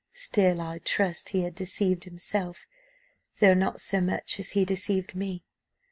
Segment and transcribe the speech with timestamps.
[0.13, 2.65] Still I trust he had deceived himself,
[3.39, 5.43] though not so much as he deceived me.